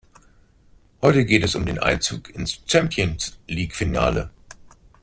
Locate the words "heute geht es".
1.03-1.53